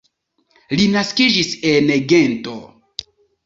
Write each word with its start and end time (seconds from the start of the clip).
Li 0.79 0.87
naskiĝis 0.93 1.53
en 1.75 1.95
Gento. 2.15 2.59